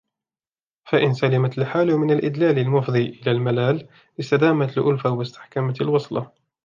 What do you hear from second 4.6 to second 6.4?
الْأُلْفَةُ وَاسْتَحْكَمَتْ الْوَصْلَةُ